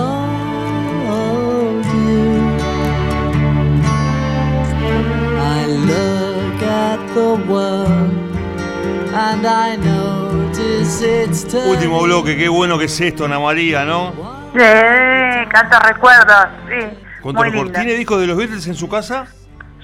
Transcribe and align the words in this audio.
you. 2.05 2.27
I 5.57 5.61
look 5.91 6.63
at 6.63 7.01
the 7.15 7.31
world 7.51 8.13
and 9.27 9.47
I 9.47 9.77
turning. 9.77 10.28
Último 11.67 12.03
bloque, 12.03 12.37
qué 12.37 12.48
bueno 12.48 12.78
que 12.78 12.87
es 12.87 13.01
esto, 13.01 13.27
Ana 13.27 13.39
María, 13.39 13.84
¿no? 13.84 14.12
Sí, 14.53 15.48
canto 15.51 15.78
recuerdos, 15.81 16.47
sí. 16.69 16.98
Cuánto. 17.23 17.42
¿Tiene 17.73 17.95
discos 17.95 18.20
de 18.20 18.27
los 18.27 18.37
Beatles 18.37 18.67
en 18.67 18.75
su 18.75 18.89
casa? 18.89 19.27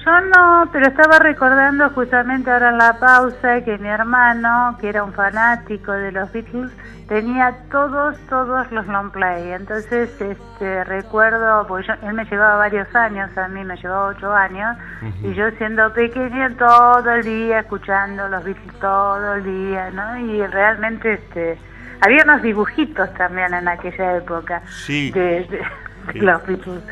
Yo 0.04 0.20
no, 0.20 0.68
pero 0.70 0.86
estaba 0.88 1.18
recordando 1.18 1.88
justamente 1.90 2.50
ahora 2.50 2.70
en 2.70 2.78
la 2.78 2.98
pausa 2.98 3.62
que 3.64 3.78
mi 3.78 3.88
hermano, 3.88 4.76
que 4.78 4.90
era 4.90 5.02
un 5.02 5.14
fanático 5.14 5.92
de 5.92 6.12
los 6.12 6.30
Beatles, 6.30 6.70
tenía 7.08 7.54
todos, 7.70 8.18
todos 8.28 8.70
los 8.70 8.86
long 8.86 9.10
play. 9.10 9.52
Entonces, 9.52 10.10
este, 10.20 10.84
recuerdo, 10.84 11.66
porque 11.66 11.86
yo- 11.88 11.94
él 12.08 12.12
me 12.14 12.24
llevaba 12.26 12.56
varios 12.56 12.94
años, 12.94 13.36
a 13.38 13.48
mí 13.48 13.64
me 13.64 13.76
llevaba 13.76 14.08
ocho 14.08 14.30
años, 14.34 14.76
y 15.22 15.32
yo 15.32 15.50
siendo 15.52 15.90
pequeña 15.94 16.50
todo 16.58 17.10
el 17.10 17.22
día 17.22 17.60
escuchando 17.60 18.28
los 18.28 18.44
Beatles 18.44 18.74
todo 18.80 19.34
el 19.36 19.44
día, 19.44 19.90
¿no? 19.90 20.18
Y 20.18 20.46
realmente, 20.48 21.14
este, 21.14 21.58
había 22.02 22.24
unos 22.24 22.42
dibujitos 22.42 23.12
también 23.14 23.54
en 23.54 23.68
aquella 23.68 24.16
época 24.16 24.60
Sí. 24.66 25.10
de, 25.12 25.20
de- 25.20 25.46
de 25.48 26.12
Sí. 26.12 26.18
los 26.20 26.46
Beatles. 26.46 26.82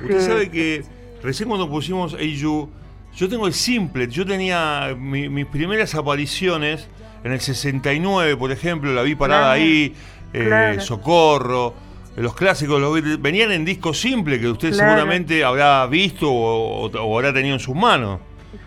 Usted 0.00 0.18
Sí. 0.18 0.26
sabe 0.30 0.50
que 0.50 0.84
recién 1.24 1.48
cuando 1.48 1.68
pusimos 1.68 2.14
Hey 2.18 2.36
You, 2.36 2.68
yo 3.16 3.28
tengo 3.28 3.46
el 3.46 3.52
simple, 3.54 4.06
yo 4.08 4.24
tenía 4.26 4.94
mi- 4.96 5.28
mis 5.28 5.46
primeras 5.46 5.94
apariciones 5.94 6.88
en 7.24 7.32
el 7.32 7.40
69, 7.40 8.36
por 8.36 8.52
ejemplo, 8.52 8.92
la 8.92 9.02
vi 9.02 9.14
parada 9.14 9.54
Claro, 9.54 9.62
ahí, 9.62 9.94
eh, 10.32 10.44
claro. 10.46 10.80
Socorro, 10.80 11.74
los 12.16 12.34
clásicos, 12.34 12.80
los 12.80 13.20
venían 13.20 13.50
en 13.52 13.64
disco 13.64 13.94
simple 13.94 14.38
que 14.38 14.48
usted 14.48 14.70
Claro. 14.72 14.84
seguramente 14.90 15.42
habrá 15.42 15.86
visto 15.86 16.30
o, 16.30 16.86
o- 16.86 16.90
o 17.02 17.16
habrá 17.18 17.32
tenido 17.32 17.54
en 17.54 17.60
sus 17.60 17.74
manos. 17.74 18.20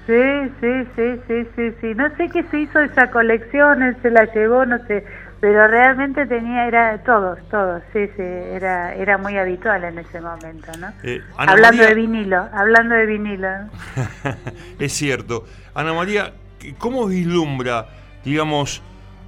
Sí, 0.06 0.14
sí, 0.60 0.68
sí, 0.96 1.04
sí, 1.28 1.48
sí, 1.56 1.72
sí. 1.82 1.88
No 1.96 2.10
sé 2.18 2.30
qué 2.30 2.44
se 2.50 2.60
hizo 2.62 2.80
esa 2.82 3.10
colección, 3.12 3.84
él 3.84 3.96
se 4.02 4.10
la 4.12 4.26
llevó, 4.34 4.66
no 4.66 4.78
sé, 4.88 5.06
pero 5.40 5.68
realmente 5.68 6.26
tenía, 6.26 6.66
era 6.68 6.98
todos, 7.04 7.38
todos, 7.50 7.82
sí, 7.94 8.08
sí, 8.16 8.24
era, 8.24 8.96
era 8.96 9.18
muy 9.18 9.38
habitual 9.38 9.84
en 9.84 10.00
ese 10.00 10.20
momento, 10.20 10.72
¿no? 10.80 10.92
Eh, 11.04 11.22
hablando 11.38 11.78
María- 11.78 11.88
de 11.88 11.96
vinilo, 11.96 12.48
hablando 12.54 12.96
de 12.96 13.06
vinilo. 13.06 13.48
es 14.80 14.94
cierto. 14.94 15.46
Ana 15.74 15.94
María, 15.94 16.34
¿cómo 16.80 17.06
vislumbra, 17.08 17.88
digamos, 18.26 18.82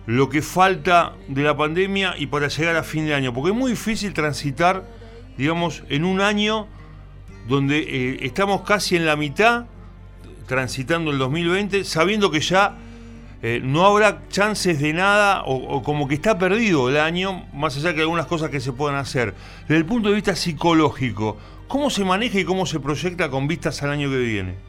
lo 0.07 0.29
que 0.29 0.41
falta 0.41 1.13
de 1.27 1.43
la 1.43 1.55
pandemia 1.55 2.15
y 2.17 2.25
para 2.27 2.47
llegar 2.47 2.75
a 2.75 2.83
fin 2.83 3.05
de 3.05 3.13
año? 3.13 3.33
Porque 3.33 3.51
es 3.51 3.55
muy 3.55 3.71
difícil 3.71 4.13
transitar, 4.13 4.83
digamos, 5.37 5.83
en 5.89 6.05
un 6.05 6.21
año 6.21 6.67
donde 7.47 7.77
eh, 7.79 8.19
estamos 8.21 8.61
casi 8.61 8.95
en 8.95 9.05
la 9.05 9.15
mitad, 9.15 9.65
transitando 10.47 11.11
el 11.11 11.19
2020, 11.19 11.83
sabiendo 11.83 12.31
que 12.31 12.39
ya 12.39 12.75
eh, 13.41 13.61
no 13.63 13.85
habrá 13.85 14.27
chances 14.29 14.79
de 14.79 14.93
nada 14.93 15.43
o, 15.43 15.55
o 15.55 15.83
como 15.83 16.07
que 16.07 16.15
está 16.15 16.37
perdido 16.37 16.89
el 16.89 16.97
año, 16.97 17.45
más 17.53 17.77
allá 17.77 17.93
que 17.93 18.01
algunas 18.01 18.25
cosas 18.25 18.49
que 18.49 18.59
se 18.59 18.73
puedan 18.73 18.97
hacer. 18.97 19.33
Desde 19.61 19.77
el 19.77 19.85
punto 19.85 20.09
de 20.09 20.15
vista 20.15 20.35
psicológico, 20.35 21.37
¿cómo 21.67 21.89
se 21.89 22.03
maneja 22.03 22.39
y 22.39 22.45
cómo 22.45 22.65
se 22.65 22.79
proyecta 22.79 23.29
con 23.29 23.47
vistas 23.47 23.81
al 23.83 23.91
año 23.91 24.09
que 24.09 24.17
viene? 24.17 24.68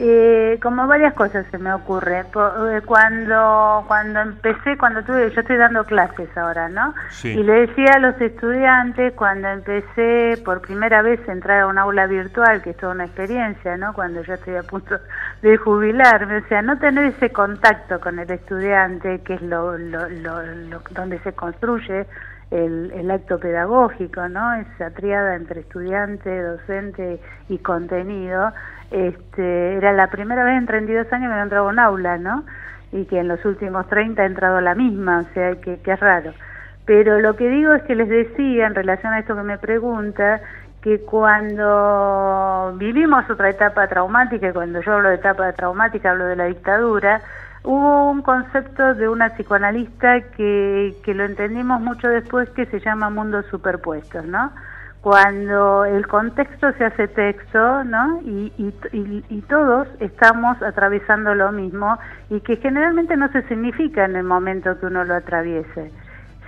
Eh, 0.00 0.60
como 0.62 0.86
varias 0.86 1.12
cosas 1.14 1.44
se 1.50 1.58
me 1.58 1.72
ocurre. 1.72 2.20
Eh, 2.20 2.80
Cuando 2.86 3.84
cuando 3.88 4.20
empecé, 4.20 4.78
cuando 4.78 5.02
tuve, 5.02 5.28
yo 5.32 5.40
estoy 5.40 5.56
dando 5.56 5.84
clases 5.84 6.28
ahora, 6.36 6.68
¿no? 6.68 6.94
Sí. 7.10 7.30
Y 7.36 7.42
le 7.42 7.66
decía 7.66 7.94
a 7.96 7.98
los 7.98 8.20
estudiantes 8.20 9.12
cuando 9.14 9.48
empecé 9.48 10.40
por 10.44 10.60
primera 10.60 11.02
vez 11.02 11.18
a 11.28 11.32
entrar 11.32 11.62
a 11.62 11.66
un 11.66 11.78
aula 11.78 12.06
virtual, 12.06 12.62
que 12.62 12.70
es 12.70 12.76
toda 12.76 12.92
una 12.92 13.06
experiencia, 13.06 13.76
¿no? 13.76 13.92
Cuando 13.92 14.22
yo 14.22 14.34
estoy 14.34 14.54
a 14.54 14.62
punto 14.62 14.98
de 15.42 15.56
jubilarme, 15.56 16.36
o 16.38 16.46
sea, 16.48 16.62
no 16.62 16.78
tener 16.78 17.04
ese 17.06 17.30
contacto 17.32 17.98
con 17.98 18.20
el 18.20 18.30
estudiante, 18.30 19.20
que 19.22 19.34
es 19.34 19.42
lo, 19.42 19.76
lo, 19.78 20.08
lo, 20.08 20.42
lo- 20.42 20.82
donde 20.92 21.18
se 21.20 21.32
construye 21.32 22.06
el, 22.50 22.92
el 22.94 23.10
acto 23.10 23.38
pedagógico, 23.38 24.28
¿no? 24.28 24.54
Esa 24.54 24.90
triada 24.90 25.36
entre 25.36 25.60
estudiante, 25.60 26.42
docente 26.42 27.20
y 27.48 27.58
contenido. 27.58 28.52
Este, 28.90 29.76
era 29.76 29.92
la 29.92 30.08
primera 30.08 30.44
vez 30.44 30.58
en 30.58 30.66
32 30.66 31.12
años 31.12 31.30
que 31.30 31.36
no 31.36 31.42
entraba 31.42 31.68
a 31.68 31.72
un 31.72 31.78
aula, 31.78 32.18
¿no? 32.18 32.44
Y 32.92 33.04
que 33.04 33.18
en 33.18 33.28
los 33.28 33.44
últimos 33.44 33.86
30 33.88 34.22
ha 34.22 34.26
entrado 34.26 34.60
la 34.60 34.74
misma, 34.74 35.26
o 35.28 35.34
sea, 35.34 35.56
que, 35.56 35.80
que 35.80 35.92
es 35.92 36.00
raro. 36.00 36.32
Pero 36.86 37.20
lo 37.20 37.36
que 37.36 37.50
digo 37.50 37.74
es 37.74 37.82
que 37.82 37.94
les 37.94 38.08
decía, 38.08 38.66
en 38.66 38.74
relación 38.74 39.12
a 39.12 39.18
esto 39.18 39.36
que 39.36 39.42
me 39.42 39.58
pregunta, 39.58 40.40
que 40.80 41.00
cuando 41.00 42.72
vivimos 42.76 43.28
otra 43.28 43.50
etapa 43.50 43.88
traumática, 43.88 44.52
cuando 44.54 44.80
yo 44.80 44.94
hablo 44.94 45.10
de 45.10 45.16
etapa 45.16 45.52
traumática 45.52 46.12
hablo 46.12 46.24
de 46.24 46.36
la 46.36 46.44
dictadura, 46.46 47.20
hubo 47.64 48.10
un 48.10 48.22
concepto 48.22 48.94
de 48.94 49.08
una 49.08 49.30
psicoanalista 49.30 50.20
que, 50.36 50.94
que 51.02 51.14
lo 51.14 51.24
entendimos 51.24 51.80
mucho 51.80 52.08
después 52.08 52.48
que 52.50 52.66
se 52.66 52.80
llama 52.80 53.10
mundos 53.10 53.46
superpuestos, 53.50 54.24
¿no? 54.24 54.52
Cuando 55.00 55.84
el 55.84 56.06
contexto 56.08 56.72
se 56.72 56.84
hace 56.84 57.08
texto, 57.08 57.84
¿no? 57.84 58.20
Y, 58.24 58.52
y, 58.92 59.42
todos 59.42 59.88
estamos 60.00 60.60
atravesando 60.60 61.34
lo 61.34 61.52
mismo 61.52 61.96
y 62.28 62.40
que 62.40 62.56
generalmente 62.56 63.16
no 63.16 63.30
se 63.30 63.42
significa 63.42 64.04
en 64.04 64.16
el 64.16 64.24
momento 64.24 64.78
que 64.78 64.86
uno 64.86 65.04
lo 65.04 65.14
atraviese. 65.14 65.92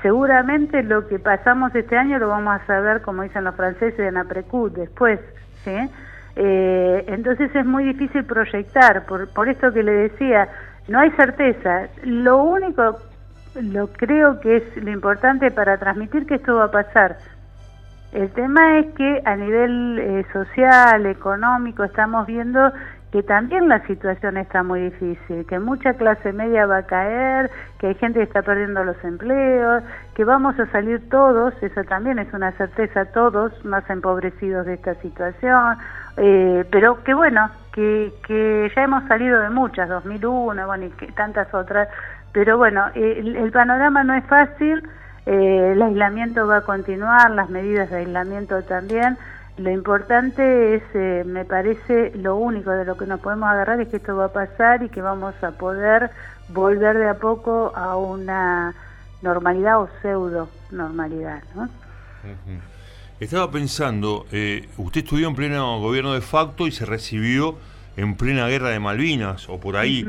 Seguramente 0.02 0.82
lo 0.82 1.06
que 1.06 1.18
pasamos 1.18 1.74
este 1.74 1.96
año 1.96 2.18
lo 2.18 2.28
vamos 2.28 2.60
a 2.60 2.66
saber, 2.66 3.02
como 3.02 3.22
dicen 3.22 3.44
los 3.44 3.54
franceses, 3.54 4.00
en 4.00 4.16
après-coup, 4.16 4.72
después, 4.72 5.20
¿sí? 5.64 5.76
Eh, 6.36 7.04
entonces 7.08 7.54
es 7.54 7.66
muy 7.66 7.84
difícil 7.84 8.24
proyectar, 8.24 9.06
por, 9.06 9.28
por 9.32 9.48
esto 9.48 9.72
que 9.72 9.82
le 9.82 9.92
decía, 9.92 10.48
no 10.88 11.00
hay 11.00 11.10
certeza. 11.12 11.88
Lo 12.02 12.42
único, 12.42 12.98
lo 13.54 13.88
creo 13.88 14.40
que 14.40 14.56
es 14.56 14.76
lo 14.76 14.90
importante 14.90 15.50
para 15.50 15.78
transmitir 15.78 16.26
que 16.26 16.36
esto 16.36 16.56
va 16.56 16.64
a 16.64 16.70
pasar. 16.70 17.16
El 18.12 18.28
tema 18.30 18.78
es 18.78 18.86
que 18.94 19.22
a 19.24 19.36
nivel 19.36 19.98
eh, 19.98 20.26
social, 20.32 21.06
económico, 21.06 21.84
estamos 21.84 22.26
viendo 22.26 22.72
que 23.12 23.22
también 23.22 23.68
la 23.68 23.84
situación 23.86 24.36
está 24.36 24.62
muy 24.62 24.82
difícil, 24.82 25.44
que 25.46 25.58
mucha 25.58 25.94
clase 25.94 26.32
media 26.32 26.66
va 26.66 26.78
a 26.78 26.82
caer, 26.86 27.50
que 27.78 27.88
hay 27.88 27.94
gente 27.94 28.20
que 28.20 28.24
está 28.24 28.42
perdiendo 28.42 28.84
los 28.84 29.02
empleos, 29.02 29.82
que 30.14 30.24
vamos 30.24 30.58
a 30.60 30.66
salir 30.66 31.08
todos, 31.08 31.52
eso 31.60 31.82
también 31.84 32.20
es 32.20 32.32
una 32.32 32.52
certeza, 32.52 33.06
todos 33.06 33.64
más 33.64 33.88
empobrecidos 33.90 34.66
de 34.66 34.74
esta 34.74 34.94
situación, 34.96 35.78
eh, 36.16 36.64
pero 36.70 37.02
que 37.02 37.14
bueno, 37.14 37.50
que, 38.26 38.72
ya 38.74 38.82
hemos 38.82 39.06
salido 39.08 39.40
de 39.40 39.50
muchas, 39.50 39.88
2001, 39.88 40.66
bueno, 40.66 40.86
y 40.86 40.90
que 40.90 41.12
tantas 41.12 41.52
otras, 41.54 41.88
pero 42.32 42.58
bueno, 42.58 42.86
el, 42.94 43.36
el 43.36 43.50
panorama 43.52 44.04
no 44.04 44.14
es 44.14 44.24
fácil, 44.26 44.82
eh, 45.26 45.72
el 45.72 45.82
aislamiento 45.82 46.46
va 46.46 46.58
a 46.58 46.60
continuar, 46.62 47.30
las 47.30 47.50
medidas 47.50 47.90
de 47.90 47.98
aislamiento 47.98 48.62
también. 48.62 49.16
Lo 49.58 49.70
importante 49.70 50.76
es, 50.76 50.82
eh, 50.94 51.22
me 51.26 51.44
parece, 51.44 52.12
lo 52.16 52.36
único 52.36 52.70
de 52.70 52.84
lo 52.84 52.96
que 52.96 53.06
nos 53.06 53.20
podemos 53.20 53.48
agarrar 53.48 53.80
es 53.80 53.88
que 53.88 53.98
esto 53.98 54.16
va 54.16 54.26
a 54.26 54.32
pasar 54.32 54.82
y 54.82 54.88
que 54.88 55.02
vamos 55.02 55.34
a 55.44 55.50
poder 55.52 56.10
volver 56.48 56.96
de 56.96 57.08
a 57.08 57.14
poco 57.14 57.72
a 57.76 57.96
una 57.96 58.74
normalidad 59.22 59.80
o 59.80 59.88
pseudo 60.00 60.48
normalidad, 60.70 61.42
¿no? 61.54 61.68
Estaba 63.20 63.50
pensando, 63.50 64.26
eh, 64.32 64.66
usted 64.78 65.02
estudió 65.04 65.28
en 65.28 65.34
pleno 65.34 65.78
gobierno 65.78 66.14
de 66.14 66.22
facto 66.22 66.66
y 66.66 66.72
se 66.72 66.86
recibió 66.86 67.54
en 67.98 68.16
plena 68.16 68.48
guerra 68.48 68.70
de 68.70 68.80
Malvinas 68.80 69.46
o 69.50 69.60
por 69.60 69.76
ahí. 69.76 70.06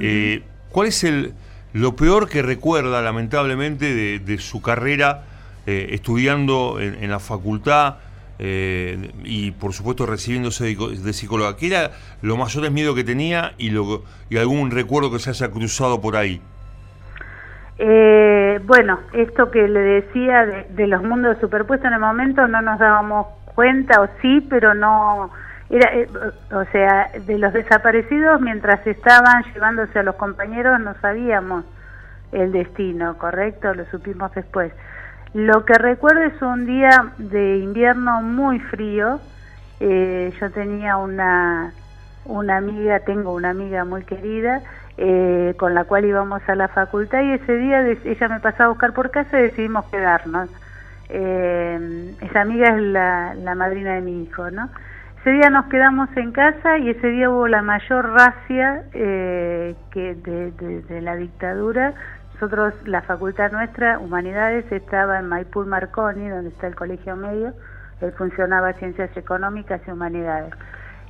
Eh, 0.00 0.42
¿Cuál 0.70 0.88
es 0.88 1.04
el 1.04 1.34
lo 1.74 1.94
peor 1.96 2.30
que 2.30 2.40
recuerda 2.40 3.02
lamentablemente 3.02 4.18
de, 4.18 4.38
su 4.38 4.62
carrera 4.62 5.26
eh, 5.66 5.88
estudiando 5.90 6.80
en, 6.80 7.10
la 7.10 7.20
facultad 7.20 7.96
y 8.38 9.50
por 9.52 9.74
supuesto 9.74 10.06
recibiéndose 10.06 10.74
de, 10.74 11.12
psicóloga? 11.12 11.58
¿Qué 11.58 11.66
era 11.66 11.92
lo 12.22 12.38
mayor 12.38 12.70
miedo 12.70 12.94
que 12.94 13.04
tenía 13.04 13.52
y, 13.58 13.68
lo, 13.68 14.02
y 14.30 14.38
algún 14.38 14.70
recuerdo 14.70 15.12
que 15.12 15.18
se 15.18 15.28
haya 15.28 15.50
cruzado 15.50 16.00
por 16.00 16.16
ahí? 16.16 16.40
Eh, 17.78 18.60
bueno, 18.64 19.00
esto 19.12 19.50
que 19.50 19.68
le 19.68 19.80
decía 19.80 20.46
de, 20.46 20.86
los 20.86 21.02
mundos 21.02 21.36
superpuestos 21.40 21.88
en 21.88 21.94
el 21.94 22.00
momento 22.00 22.46
no 22.48 22.62
nos 22.62 22.78
dábamos 22.78 23.26
cuenta, 23.54 24.00
o 24.00 24.08
sí, 24.22 24.46
pero 24.48 24.74
no. 24.74 25.30
Era, 25.68 25.92
eh, 25.94 26.08
o 26.52 26.64
sea, 26.66 27.10
de 27.26 27.38
los 27.38 27.52
desaparecidos, 27.52 28.40
mientras 28.40 28.86
estaban 28.86 29.42
llevándose 29.52 29.98
a 29.98 30.04
los 30.04 30.14
compañeros, 30.14 30.78
no 30.80 30.94
sabíamos 31.00 31.64
el 32.32 32.52
destino, 32.52 33.18
¿correcto? 33.18 33.74
Lo 33.74 33.84
supimos 33.86 34.32
después. 34.34 34.72
Lo 35.34 35.64
que 35.64 35.74
recuerdo 35.74 36.22
es 36.22 36.40
un 36.40 36.66
día 36.66 37.12
de 37.18 37.58
invierno 37.58 38.22
muy 38.22 38.58
frío. 38.60 39.20
Eh, 39.80 40.32
yo 40.40 40.50
tenía 40.50 40.96
una, 40.96 41.72
una 42.24 42.56
amiga, 42.56 43.00
tengo 43.00 43.34
una 43.34 43.50
amiga 43.50 43.84
muy 43.84 44.04
querida, 44.04 44.62
eh, 44.98 45.54
con 45.58 45.74
la 45.74 45.84
cual 45.84 46.04
íbamos 46.06 46.40
a 46.48 46.54
la 46.54 46.68
facultad 46.68 47.22
y 47.22 47.32
ese 47.32 47.56
día 47.58 47.86
ella 47.86 48.28
me 48.28 48.40
pasó 48.40 48.62
a 48.62 48.68
buscar 48.68 48.94
por 48.94 49.10
casa 49.10 49.38
y 49.38 49.42
decidimos 49.42 49.84
quedarnos. 49.86 50.48
Eh, 51.08 52.14
esa 52.22 52.40
amiga 52.40 52.68
es 52.70 52.82
la, 52.82 53.54
madrina 53.56 53.94
de 53.94 54.00
mi 54.00 54.22
hijo, 54.22 54.50
¿no? 54.50 54.70
Ese 55.20 55.32
día 55.32 55.50
nos 55.50 55.66
quedamos 55.66 56.08
en 56.16 56.32
casa 56.32 56.78
y 56.78 56.90
ese 56.90 57.08
día 57.08 57.28
hubo 57.28 57.46
la 57.46 57.60
mayor 57.62 58.10
racia 58.12 58.84
eh, 58.94 59.74
que 59.90 60.14
de, 60.14 60.52
de, 60.52 61.00
la 61.02 61.16
dictadura. 61.16 61.94
Nosotros, 62.34 62.74
la 62.86 63.02
facultad 63.02 63.52
nuestra, 63.52 63.98
Humanidades, 63.98 64.70
estaba 64.70 65.18
en 65.18 65.28
Maipú 65.28 65.64
Marconi, 65.64 66.28
donde 66.28 66.50
está 66.50 66.68
el 66.68 66.74
colegio 66.74 67.16
medio, 67.16 67.54
él 68.00 68.12
funcionaba 68.12 68.72
Ciencias 68.74 69.14
Económicas 69.16 69.80
y 69.86 69.90
Humanidades 69.90 70.54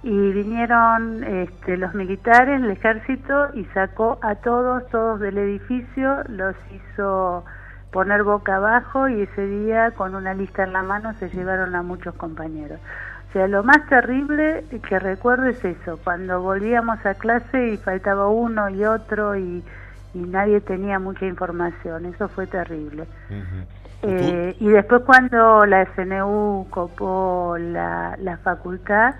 y 0.06 0.32
vinieron 0.32 1.24
este, 1.24 1.76
los 1.76 1.92
militares, 1.92 2.62
el 2.62 2.70
ejército 2.70 3.48
y 3.54 3.64
sacó 3.74 4.20
a 4.22 4.36
todos, 4.36 4.88
todos 4.90 5.18
del 5.18 5.36
edificio, 5.36 6.22
los 6.28 6.54
hizo 6.70 7.44
poner 7.90 8.22
boca 8.22 8.54
abajo 8.54 9.08
y 9.08 9.22
ese 9.22 9.44
día 9.44 9.90
con 9.90 10.14
una 10.14 10.32
lista 10.32 10.62
en 10.62 10.74
la 10.74 10.84
mano 10.84 11.12
se 11.14 11.28
llevaron 11.30 11.74
a 11.74 11.82
muchos 11.82 12.14
compañeros. 12.14 12.78
O 13.28 13.32
sea, 13.32 13.48
lo 13.48 13.64
más 13.64 13.84
terrible 13.88 14.64
que 14.88 14.96
recuerdo 15.00 15.46
es 15.46 15.64
eso, 15.64 15.98
cuando 16.04 16.40
volvíamos 16.40 17.04
a 17.04 17.14
clase 17.14 17.70
y 17.70 17.76
faltaba 17.76 18.28
uno 18.28 18.68
y 18.70 18.84
otro 18.84 19.36
y, 19.36 19.64
nadie 20.14 20.60
tenía 20.60 21.00
mucha 21.00 21.26
información, 21.26 22.06
eso 22.06 22.28
fue 22.28 22.46
terrible. 22.46 23.06
Eh, 24.02 24.56
y 24.60 24.68
después 24.68 25.02
cuando 25.02 25.66
la 25.66 25.84
SNU 25.94 26.68
copó 26.70 27.56
la, 27.58 28.16
la 28.20 28.38
facultad, 28.38 29.16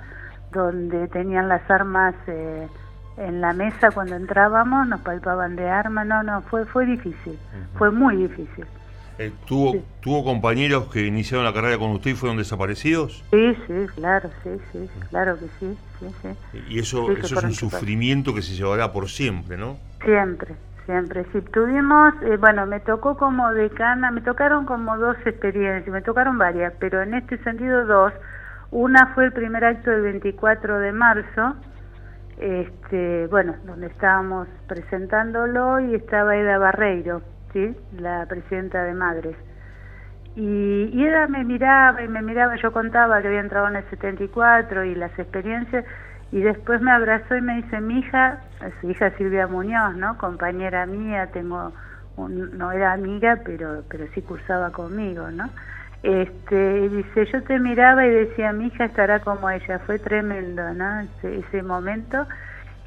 donde 0.53 1.09
tenían 1.09 1.49
las 1.49 1.69
armas 1.71 2.15
eh, 2.27 2.69
en 3.17 3.41
la 3.41 3.53
mesa 3.53 3.91
cuando 3.91 4.17
entrábamos, 4.17 4.87
nos 4.89 5.01
palpaban 5.01 5.57
de 5.57 5.69
armas, 5.69 6.07
no, 6.07 6.23
no, 6.23 6.43
fue, 6.43 6.67
fue 6.67 6.87
difícil, 6.87 7.39
fue 7.77 7.91
muy 7.91 8.17
difícil. 8.17 8.65
Eh, 9.19 9.33
¿tuvo, 9.47 9.77
¿Tuvo 10.01 10.25
compañeros 10.25 10.89
que 10.93 11.07
iniciaron 11.07 11.45
la 11.45 11.55
carrera 11.55 11.79
con 11.79 11.91
usted 11.93 12.11
y 12.11 12.15
fueron 12.15 12.37
desaparecidos? 12.37 13.25
Sí, 13.31 13.57
sí, 13.67 13.87
claro, 13.95 14.29
sí, 14.43 14.51
sí, 14.73 14.91
claro 15.09 15.39
que 15.39 15.47
sí. 15.59 15.79
sí, 16.01 16.07
sí. 16.21 16.59
Y 16.69 16.79
eso, 16.79 17.11
eso 17.13 17.39
es 17.39 17.45
un 17.45 17.55
sufrimiento 17.55 18.35
que 18.35 18.43
se 18.43 18.53
llevará 18.53 18.93
por 18.93 19.09
siempre, 19.09 19.57
¿no? 19.57 19.79
Siempre, 20.05 20.55
siempre. 20.85 21.25
Si 21.33 21.41
tuvimos, 21.41 22.13
eh, 22.25 22.37
bueno, 22.37 22.67
me 22.67 22.81
tocó 22.81 23.17
como 23.17 23.51
decana, 23.55 24.11
me 24.11 24.21
tocaron 24.21 24.67
como 24.67 24.99
dos 24.99 25.17
experiencias, 25.25 25.89
me 25.89 26.03
tocaron 26.03 26.37
varias, 26.37 26.75
pero 26.79 27.01
en 27.03 27.15
este 27.15 27.39
sentido 27.39 27.87
dos 27.87 28.13
una 28.71 29.15
fue 29.15 29.27
el 29.27 29.33
primer 29.33 29.65
acto 29.65 29.91
del 29.91 30.03
24 30.03 30.79
de 30.79 30.93
marzo, 30.93 31.57
este, 32.39 33.27
bueno, 33.29 33.55
donde 33.65 33.87
estábamos 33.87 34.49
presentándolo 34.67 35.81
y 35.81 35.95
estaba 35.95 36.37
Eda 36.37 36.59
Barreiro, 36.59 37.23
¿sí? 37.53 37.75
la 37.99 38.27
presidenta 38.27 38.83
de 38.85 38.95
Madres. 38.95 39.37
Y, 40.35 40.91
y 40.93 41.05
Eda 41.07 41.29
me 41.29 41.45
miraba 41.45 42.03
y 42.03 42.09
me 42.09 42.21
miraba, 42.23 42.57
yo 42.57 42.73
contaba 42.73 43.23
que 43.23 43.29
había 43.29 43.41
entrado 43.41 43.69
en 43.69 43.77
el 43.77 43.85
74 43.89 44.85
y 44.85 44.95
las 44.95 45.17
experiencias, 45.19 45.85
y 46.33 46.41
después 46.41 46.81
me 46.83 46.91
abrazó 46.91 47.37
y 47.37 47.41
me 47.41 47.57
dice, 47.63 47.81
mi 47.81 48.01
hija, 48.01 48.41
su 48.81 48.91
hija 48.91 49.11
Silvia 49.17 49.47
Muñoz, 49.47 49.95
¿no? 49.97 50.19
Compañera 50.19 50.85
mía, 50.85 51.29
tengo, 51.33 51.73
no 52.19 52.73
era 52.73 52.93
amiga, 52.93 53.41
pero, 53.45 53.85
pero 53.89 54.07
sí 54.13 54.23
cursaba 54.23 54.73
conmigo, 54.73 55.31
¿no? 55.31 55.49
Este, 56.07 56.89
dice, 56.89 57.27
yo 57.33 57.43
te 57.43 57.59
miraba 57.59 58.07
y 58.07 58.11
decía, 58.11 58.53
mi 58.53 58.69
hija 58.69 58.85
estará 58.85 59.19
como 59.19 59.51
ella, 59.51 59.81
fue 59.81 59.99
tremendo, 59.99 60.73
¿no? 60.73 61.01
Ese, 61.25 61.65
momento. 61.65 62.29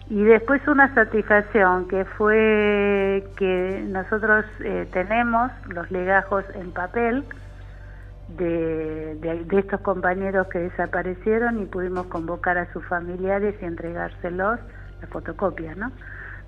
Y 0.09 0.23
después 0.23 0.65
una 0.69 0.95
satisfacción 0.95 1.89
que 1.89 2.05
fue 2.05 3.27
que 3.35 3.85
nosotros 3.89 4.45
eh, 4.63 4.87
tenemos 4.93 5.51
los 5.67 5.91
legajos 5.91 6.45
en 6.55 6.71
papel 6.71 7.25
de, 8.37 9.15
de, 9.15 9.59
estos 9.59 9.81
compañeros 9.81 10.47
que 10.47 10.59
desaparecieron 10.59 11.61
y 11.61 11.65
pudimos 11.65 12.05
convocar 12.05 12.57
a 12.57 12.71
sus 12.71 12.85
familiares 12.85 13.53
y 13.61 13.65
entregárselos, 13.65 14.61
las 15.01 15.09
fotocopias, 15.09 15.75
¿no? 15.75 15.91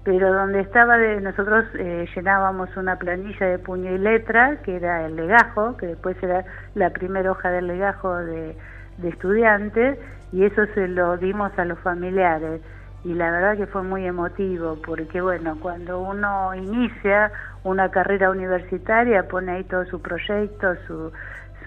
Pero 0.04 0.34
donde 0.34 0.62
estaba 0.62 0.98
de 0.98 1.22
nosotros 1.22 1.66
eh, 1.76 2.08
llenábamos 2.16 2.76
una 2.76 2.98
planilla 2.98 3.46
de 3.46 3.60
puño 3.60 3.92
y 3.92 4.00
letra 4.00 4.58
que 4.64 4.78
era 4.78 5.06
el 5.06 5.16
legajo 5.16 5.78
que 5.78 5.88
después 5.88 6.22
era 6.24 6.44
la 6.74 6.90
primera 6.90 7.32
hoja 7.32 7.52
del 7.52 7.68
legajo 7.68 8.16
de, 8.16 8.56
estudiantes 9.04 9.98
y 10.32 10.44
eso 10.44 10.66
se 10.76 10.88
lo 10.88 11.18
dimos 11.18 11.52
a 11.58 11.66
los 11.66 11.80
familiares. 11.80 12.62
Y 13.04 13.16
la 13.16 13.32
verdad 13.32 13.58
que 13.58 13.66
fue 13.66 13.82
muy 13.82 14.06
emotivo 14.06 14.78
porque 14.86 15.22
bueno 15.22 15.58
cuando 15.60 16.00
uno 16.00 16.54
inicia 16.54 17.32
una 17.64 17.90
carrera 17.90 18.30
universitaria 18.30 19.28
pone 19.28 19.54
ahí 19.54 19.64
todo 19.64 19.86
su 19.86 20.02
proyecto 20.02 20.76
su, 20.86 21.12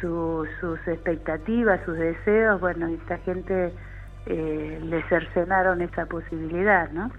su, 0.01 0.47
sus 0.61 0.79
expectativas 0.87 1.81
sus 1.85 1.99
deseos 1.99 2.61
bueno 2.61 2.87
esta 2.87 3.19
gente 3.19 3.73
eh, 4.27 4.81
le 4.83 5.03
cercenaron 5.05 5.83
esa 5.83 6.07
posibilidad, 6.07 6.91
¿no? 6.91 7.11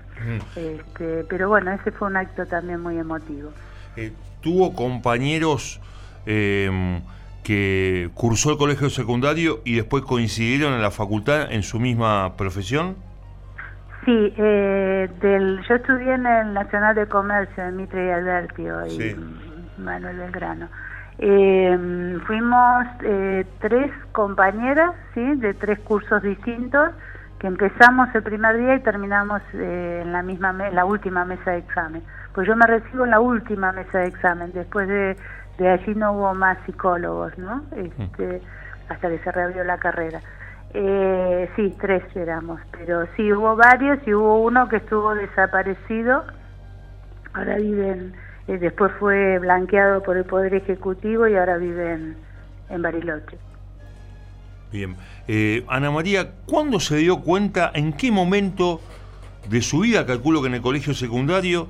Este, 0.56 1.24
pero 1.30 1.50
bueno, 1.50 1.72
ese 1.72 1.92
fue 1.92 2.08
un 2.08 2.18
acto 2.18 2.46
también 2.46 2.82
muy 2.82 2.98
emotivo. 2.98 3.52
Eh, 3.96 4.12
¿Tuvo 4.42 4.74
compañeros 4.74 5.82
em, 6.26 7.02
que 7.44 8.10
cursó 8.14 8.52
el 8.52 8.58
colegio 8.58 8.90
secundario 8.90 9.62
y 9.66 9.76
después 9.76 10.04
coincidieron 10.04 10.74
en 10.74 10.82
la 10.82 10.92
facultad 10.92 11.52
en 11.52 11.64
su 11.64 11.80
misma 11.80 12.36
profesión? 12.38 12.96
Sí, 14.06 14.34
eh, 14.38 15.10
del, 15.22 15.62
yo 15.68 15.76
estudié 15.76 16.14
en 16.14 16.26
el 16.26 16.54
Nacional 16.54 16.96
de 16.96 17.08
Comercio 17.08 17.66
de 17.66 17.72
Mitre 17.72 18.08
y 18.08 18.10
Albertio 18.12 18.86
y 18.88 19.16
Manuel 19.80 20.18
Belgrano. 20.18 20.70
Eh, 21.18 22.18
fuimos 22.26 22.86
eh, 23.04 23.46
tres 23.60 23.92
compañeras, 24.12 24.92
¿sí? 25.14 25.36
De 25.36 25.54
tres 25.54 25.80
cursos 25.80 26.22
distintos, 26.22 26.92
que 27.40 27.48
empezamos 27.48 28.14
el 28.14 28.24
primer 28.24 28.58
día 28.58 28.76
y 28.76 28.80
terminamos 28.82 29.42
eh, 29.54 30.02
en 30.04 30.12
la 30.12 30.22
misma 30.24 30.54
la 30.54 30.86
última 30.86 31.26
mesa 31.26 31.52
de 31.52 31.60
examen. 31.60 32.04
Pues 32.34 32.48
yo 32.48 32.56
me 32.56 32.68
recibo 32.68 33.06
en 33.06 33.12
la 33.12 33.20
última 33.20 33.72
mesa 33.72 34.00
de 34.00 34.08
examen, 34.08 34.52
después 34.54 34.88
de, 34.88 35.16
de 35.58 35.70
allí 35.70 35.96
no 35.96 36.12
hubo 36.14 36.34
más 36.34 36.58
psicólogos, 36.66 37.38
¿no? 37.38 37.64
Este, 37.76 38.42
hasta 38.90 39.10
que 39.10 39.20
se 39.20 39.32
reabrió 39.32 39.64
la 39.64 39.78
carrera. 39.78 40.20
Eh, 40.74 41.50
sí, 41.56 41.74
tres 41.80 42.04
éramos, 42.16 42.60
pero 42.72 43.06
sí 43.16 43.32
hubo 43.32 43.56
varios 43.56 43.98
y 44.06 44.14
hubo 44.14 44.44
uno 44.44 44.68
que 44.68 44.78
estuvo 44.78 45.16
desaparecido, 45.16 46.26
ahora 47.34 47.56
viven 47.56 48.14
eh, 48.48 48.58
después 48.60 48.92
fue 49.00 49.40
blanqueado 49.40 50.04
por 50.04 50.18
el 50.18 50.26
Poder 50.26 50.54
Ejecutivo 50.54 51.28
y 51.28 51.36
ahora 51.36 51.58
vive 51.58 52.16
en, 52.70 52.82
Bariloche. 52.82 53.38
Bien. 54.72 54.96
Eh, 55.28 55.64
Ana 55.68 55.90
María, 55.90 56.32
¿cuándo 56.46 56.80
se 56.80 56.98
dio 56.98 57.22
cuenta, 57.22 57.72
en 57.74 57.94
qué 57.94 58.12
momento 58.12 58.82
de 59.50 59.62
su 59.62 59.80
vida, 59.80 60.06
calculo 60.06 60.42
que 60.42 60.48
en 60.48 60.56
el 60.56 60.62
colegio 60.62 60.94
secundario, 60.94 61.68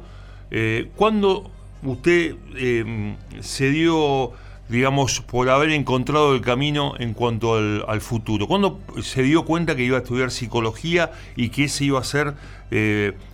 eh, 0.51 0.89
cuándo 0.95 1.49
usted 1.83 2.35
eh, 2.55 3.15
se 3.39 3.69
dio, 3.69 4.31
digamos, 4.67 5.21
por 5.21 5.49
haber 5.49 5.69
encontrado 5.69 6.33
el 6.33 6.41
camino 6.41 6.93
en 6.97 7.13
cuanto 7.13 7.55
al, 7.55 7.85
al, 7.87 8.01
futuro? 8.01 8.47
¿Cuándo 8.47 8.81
se 9.01 9.23
dio 9.23 9.45
cuenta 9.45 9.75
que 9.75 9.83
iba 9.83 9.97
a 9.97 10.01
estudiar 10.01 10.31
psicología 10.31 11.11
y 11.35 11.49
que 11.49 11.65
ese 11.65 11.85
iba 11.85 11.99
a 11.99 12.03
ser 12.03 12.33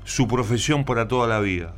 su 0.04 0.28
profesión 0.28 0.86
para 0.86 1.08
toda 1.08 1.28
la 1.28 1.40
vida? 1.40 1.74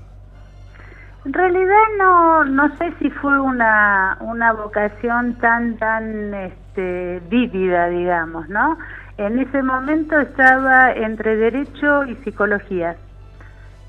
En 1.25 1.32
realidad 1.32 1.84
no, 1.98 2.44
no 2.44 2.75
sé 2.77 2.94
si 3.00 3.10
fue 3.10 3.39
una, 3.39 4.18
una 4.20 4.51
vocación 4.51 5.36
tan, 5.36 5.77
tan, 5.77 6.34
este, 6.34 7.22
vívida, 7.30 7.88
digamos, 7.88 8.50
¿no? 8.50 8.77
En 9.18 9.39
ese 9.39 9.63
momento 9.63 10.20
estaba 10.20 10.92
entre 10.92 11.38
Derecho 11.38 12.06
y 12.06 12.15
Psicología. 12.15 12.98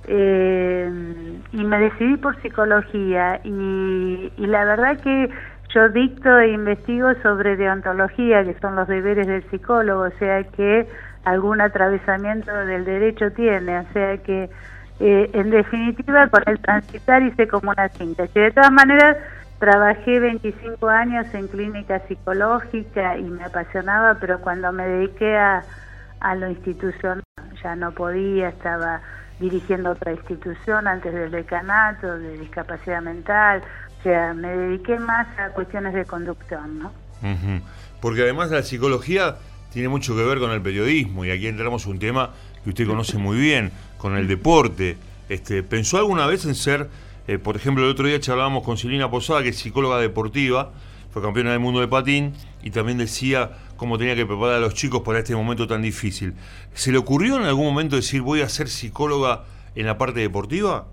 Eh, 0.07 1.41
y 1.53 1.65
me 1.65 1.79
decidí 1.79 2.17
por 2.19 2.41
Psicología. 2.41 3.41
Y, 3.43 4.33
y 4.37 4.47
la 4.47 4.65
verdad 4.65 5.01
que 5.01 5.31
yo 5.75 5.89
dicto 5.89 6.39
e 6.39 6.53
investigo 6.53 7.15
sobre 7.23 7.57
deontología, 7.57 8.45
que 8.45 8.55
son 8.61 8.77
los 8.77 8.87
deberes 8.87 9.27
del 9.27 9.43
psicólogo, 9.51 10.03
o 10.03 10.19
sea 10.19 10.45
que 10.45 10.87
algún 11.25 11.61
atravesamiento 11.61 12.53
del 12.53 12.85
derecho 12.85 13.33
tiene, 13.33 13.81
o 13.81 13.87
sea 13.93 14.19
que 14.19 14.51
eh, 15.01 15.31
en 15.33 15.51
definitiva 15.51 16.29
con 16.29 16.43
el 16.47 16.59
transitar 16.61 17.23
hice 17.23 17.49
como 17.49 17.71
una 17.71 17.89
síntesis. 17.89 18.35
De 18.35 18.51
todas 18.51 18.73
maneras, 18.73 19.17
trabajé 19.59 20.21
25 20.21 20.89
años 20.89 21.27
en 21.35 21.49
clínica 21.49 22.01
psicológica 22.07 23.19
y 23.19 23.25
me 23.25 23.45
apasionaba, 23.45 24.19
pero 24.21 24.41
cuando 24.41 24.73
me 24.73 24.87
dediqué 24.87 25.37
a, 25.37 25.65
a 26.21 26.35
lo 26.35 26.49
institucional 26.49 27.23
ya 27.63 27.75
no 27.75 27.93
podía, 27.93 28.51
estaba 28.51 29.01
dirigiendo 29.41 29.91
otra 29.91 30.13
institución 30.13 30.87
antes 30.87 31.13
del 31.13 31.31
decanato 31.31 32.19
de 32.19 32.39
discapacidad 32.39 33.03
mental, 33.03 33.63
o 33.99 34.03
sea, 34.03 34.35
me 34.35 34.49
dediqué 34.49 34.99
más 34.99 35.27
a 35.39 35.49
cuestiones 35.51 35.95
de 35.95 36.05
conducción, 36.05 36.79
¿no? 36.79 36.93
Porque 38.01 38.23
además 38.23 38.51
la 38.51 38.63
psicología 38.63 39.37
tiene 39.73 39.89
mucho 39.89 40.15
que 40.15 40.23
ver 40.23 40.39
con 40.39 40.51
el 40.51 40.61
periodismo 40.61 41.25
y 41.25 41.31
aquí 41.31 41.47
entramos 41.47 41.87
un 41.87 41.99
tema 41.99 42.31
que 42.65 42.71
usted 42.71 42.87
conoce 42.87 43.19
muy 43.19 43.39
bien, 43.39 43.71
con 43.99 44.17
el 44.17 44.27
deporte. 44.27 44.97
Este, 45.29 45.63
¿Pensó 45.63 45.99
alguna 45.99 46.27
vez 46.27 46.45
en 46.47 46.55
ser, 46.55 46.89
eh, 47.29 47.39
por 47.39 47.57
ejemplo, 47.57 47.85
el 47.85 47.91
otro 47.91 48.07
día 48.07 48.19
charlábamos 48.19 48.65
con 48.65 48.77
Silvina 48.77 49.11
Posada, 49.11 49.43
que 49.43 49.51
es 49.51 49.57
psicóloga 49.57 49.99
deportiva, 49.99 50.73
fue 51.13 51.23
campeona 51.23 51.53
del 51.53 51.61
mundo 51.61 51.81
de 51.81 51.87
patín 51.87 52.35
y 52.63 52.71
también 52.71 52.99
decía 52.99 53.51
cómo 53.77 53.99
tenía 53.99 54.17
que 54.17 54.27
preparar 54.27 54.57
a 54.57 54.59
los 54.59 54.75
chicos 54.75 55.03
para 55.03 55.21
este 55.21 55.37
momento 55.37 55.69
tan 55.69 55.81
difícil. 55.81 56.35
¿Se 56.73 56.91
le 56.91 56.99
ocurrió 56.99 57.37
en 57.37 57.45
algún 57.45 57.67
momento 57.67 57.95
decir 57.95 58.21
voy 58.21 58.41
a 58.41 58.49
ser 58.49 58.67
psicóloga 58.67 59.43
en 59.77 59.87
la 59.87 59.97
parte 59.97 60.19
deportiva? 60.19 60.87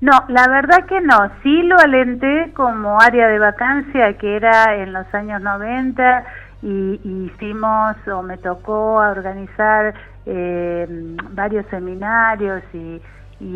No, 0.00 0.12
la 0.28 0.46
verdad 0.48 0.86
que 0.86 1.00
no. 1.00 1.30
Sí 1.42 1.62
lo 1.62 1.78
alenté 1.78 2.52
como 2.54 3.00
área 3.00 3.28
de 3.28 3.38
vacancia, 3.38 4.16
que 4.18 4.36
era 4.36 4.76
en 4.76 4.92
los 4.92 5.12
años 5.14 5.40
90 5.40 6.24
y, 6.62 7.30
hicimos 7.34 7.96
o 8.06 8.22
me 8.22 8.36
tocó 8.38 8.94
organizar 8.94 9.94
eh, 10.26 11.16
varios 11.30 11.64
seminarios 11.66 12.62
y, 12.72 13.00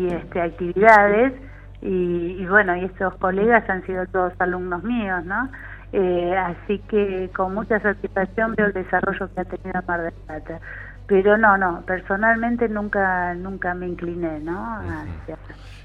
este, 0.07 0.41
actividades 0.41 1.33
y, 1.81 2.45
bueno, 2.45 2.75
y 2.77 2.85
estos 2.85 3.15
colegas 3.15 3.67
han 3.69 3.85
sido 3.85 4.05
todos 4.07 4.33
alumnos 4.39 4.83
míos, 4.83 5.25
¿no? 5.25 5.49
Eh, 5.91 6.33
así 6.37 6.79
que 6.87 7.29
con 7.35 7.53
mucha 7.53 7.79
satisfacción 7.81 8.55
veo 8.55 8.67
el 8.67 8.73
desarrollo 8.73 9.29
que 9.33 9.41
ha 9.41 9.45
tenido 9.45 9.81
Mar 9.87 10.01
del 10.01 10.13
Plata. 10.13 10.59
Pero 11.07 11.37
no, 11.37 11.57
no, 11.57 11.81
personalmente 11.85 12.69
nunca 12.69 13.33
nunca 13.33 13.73
me 13.73 13.87
incliné, 13.87 14.39
¿no? 14.39 14.79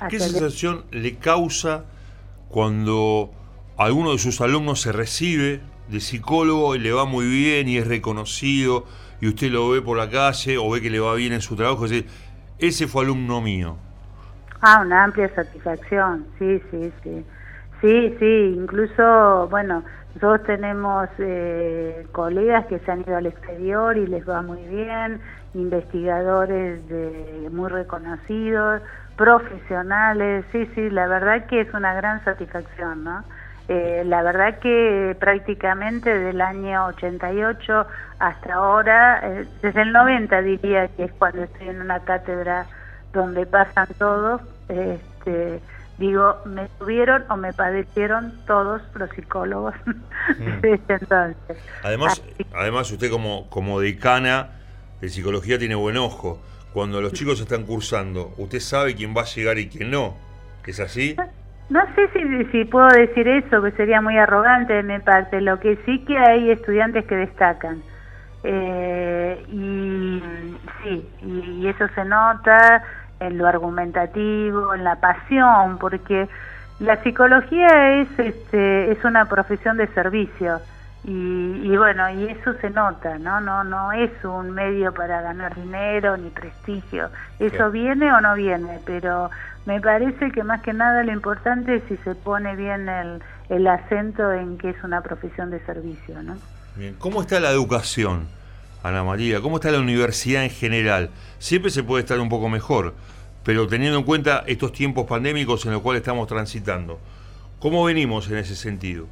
¿Qué 0.09 0.21
sensación 0.21 0.85
le 0.93 1.16
causa 1.16 1.85
cuando 2.49 3.33
alguno 3.76 4.12
de 4.12 4.19
sus 4.19 4.40
alumnos 4.40 4.83
se 4.83 4.93
recibe 4.93 5.61
de 5.88 6.00
psicólogo 6.00 6.75
y 6.75 6.78
le 6.78 6.93
va 6.93 7.05
muy 7.05 7.26
bien 7.26 7.69
y 7.69 7.78
es 7.78 7.87
reconocido 7.87 8.85
y 9.21 9.28
usted 9.28 9.50
lo 9.50 9.71
ve 9.71 9.83
por 9.83 9.97
la 9.97 10.11
calle 10.11 10.59
o 10.59 10.71
ve 10.71 10.81
que 10.81 10.90
le 10.90 11.00
va 11.00 11.14
bien 11.14 11.33
en 11.33 11.40
su 11.40 11.57
trabajo, 11.57 11.87
es 11.87 12.05
ese 12.59 12.87
fue 12.87 13.05
alumno 13.05 13.40
mío. 13.40 13.76
Ah, 14.61 14.83
una 14.85 15.05
amplia 15.05 15.33
satisfacción, 15.35 16.26
sí, 16.38 16.61
sí, 16.71 16.93
sí. 17.02 17.25
Sí, 17.83 18.16
sí, 18.19 18.55
incluso, 18.57 19.49
bueno, 19.50 19.85
nosotros 20.14 20.47
tenemos 20.47 21.09
eh, 21.19 22.07
colegas 22.12 22.64
que 22.66 22.78
se 22.78 22.90
han 22.90 23.02
ido 23.02 23.19
al 23.19 23.26
exterior 23.26 23.99
y 23.99 24.07
les 24.07 24.26
va 24.26 24.40
muy 24.40 24.62
bien, 24.62 25.21
investigadores 25.52 26.88
de, 26.88 27.50
muy 27.52 27.69
reconocidos, 27.69 28.81
profesionales, 29.16 30.47
sí, 30.52 30.66
sí, 30.75 30.88
la 30.88 31.07
verdad 31.07 31.47
que 31.47 31.61
es 31.61 31.75
una 31.75 31.93
gran 31.95 32.25
satisfacción, 32.25 33.05
¿no? 33.05 33.25
Eh, 33.68 34.04
la 34.06 34.23
verdad 34.23 34.61
que 34.61 35.16
prácticamente 35.18 36.16
del 36.16 36.40
año 36.40 36.87
88 36.87 37.87
hasta 38.20 38.54
ahora, 38.54 39.20
eh, 39.25 39.46
desde 39.61 39.82
el 39.82 39.92
90 39.92 40.42
diría 40.42 40.88
que 40.88 41.04
es 41.04 41.12
cuando 41.12 41.42
estoy 41.42 41.68
en 41.70 41.80
una 41.80 42.00
cátedra 42.00 42.66
donde 43.12 43.44
pasan 43.44 43.88
todos, 43.99 44.40
este, 44.68 45.61
digo, 45.99 46.37
me 46.44 46.68
tuvieron 46.78 47.25
o 47.28 47.37
me 47.37 47.52
padecieron 47.52 48.32
todos 48.46 48.82
los 48.94 49.11
psicólogos 49.11 49.75
mm. 49.87 50.61
desde 50.61 50.94
entonces. 50.94 51.58
Además, 51.82 52.23
además 52.54 52.90
usted 52.92 53.11
como, 53.11 53.50
como 53.50 53.80
decana 53.80 54.50
de 55.00 55.08
psicología 55.08 55.58
tiene 55.58 55.75
buen 55.75 55.96
ojo. 55.96 56.40
Cuando 56.73 57.00
los 57.00 57.14
chicos 57.14 57.40
están 57.40 57.64
cursando, 57.64 58.35
usted 58.37 58.61
sabe 58.61 58.94
quién 58.94 59.14
va 59.16 59.23
a 59.23 59.25
llegar 59.25 59.58
y 59.58 59.68
quién 59.68 59.90
no. 59.90 60.14
¿Es 60.66 60.78
así? 60.78 61.16
No 61.68 61.80
sé 61.94 62.08
si, 62.12 62.44
si 62.52 62.64
puedo 62.64 62.88
decir 62.88 63.26
eso, 63.26 63.61
que 63.61 63.73
sería 63.73 64.00
muy 64.00 64.16
arrogante 64.18 64.73
de 64.73 64.82
mi 64.82 64.99
parte. 65.00 65.40
Lo 65.40 65.58
que 65.58 65.76
sí 65.85 66.04
que 66.04 66.16
hay 66.16 66.50
estudiantes 66.50 67.04
que 67.06 67.16
destacan. 67.16 67.82
Eh, 68.44 69.44
y 69.49 70.23
sí, 70.82 71.08
y, 71.23 71.66
eso 71.66 71.88
se 71.94 72.04
nota 72.04 72.85
en 73.18 73.38
lo 73.38 73.49
argumentativo, 73.49 74.75
en 74.75 74.85
la 74.85 75.00
pasión, 75.00 75.78
porque 75.78 76.28
la 76.78 77.02
psicología 77.02 78.00
es, 78.00 78.18
este, 78.18 78.92
es 78.92 79.04
una 79.04 79.25
profesión 79.25 79.76
de 79.76 79.88
servicio. 79.88 80.61
Y, 81.06 81.10
y, 81.62 81.76
bueno, 81.76 82.10
y 82.10 82.25
eso 82.25 82.54
se 82.60 82.68
nota, 82.68 83.16
¿no? 83.18 83.40
No 83.40 83.62
no 83.62 83.92
es 83.92 84.10
un 84.25 84.50
medio 84.50 84.92
para 84.92 85.22
ganar 85.22 85.54
dinero 85.54 86.16
ni 86.16 86.30
prestigio. 86.30 87.10
Eso 87.38 87.70
viene 87.70 88.12
o 88.12 88.20
no 88.20 88.34
viene, 88.34 88.80
pero 88.84 89.30
me 89.66 89.80
parece 89.80 90.32
que 90.32 90.42
más 90.42 90.62
que 90.62 90.72
nada 90.72 91.04
lo 91.04 91.12
importante 91.12 91.76
es 91.76 91.82
si 91.88 91.96
se 91.98 92.16
pone 92.16 92.56
bien 92.56 92.88
el, 92.88 93.22
el 93.48 93.66
acento 93.68 94.32
en 94.32 94.58
que 94.58 94.70
es 94.70 94.82
una 94.82 95.00
profesión 95.00 95.50
de 95.50 95.64
servicio. 95.64 96.20
¿no? 96.25 96.38
Bien. 96.75 96.96
¿Cómo 96.98 97.20
está 97.20 97.38
la 97.38 97.50
educación, 97.50 98.26
Ana 98.82 99.04
María? 99.04 99.40
¿Cómo 99.40 99.56
está 99.56 99.70
la 99.70 99.78
universidad 99.78 100.42
en 100.42 100.50
general? 100.50 101.10
Siempre 101.38 101.70
se 101.70 101.84
puede 101.84 102.02
estar 102.02 102.18
un 102.18 102.28
poco 102.28 102.48
mejor, 102.48 102.94
pero 103.44 103.68
teniendo 103.68 103.98
en 103.98 104.04
cuenta 104.04 104.42
estos 104.48 104.72
tiempos 104.72 105.06
pandémicos 105.06 105.64
en 105.66 105.72
los 105.72 105.82
cuales 105.82 106.00
estamos 106.00 106.26
transitando, 106.26 106.98
¿cómo 107.60 107.84
venimos 107.84 108.28
en 108.28 108.38
ese 108.38 108.56
sentido? 108.56 109.06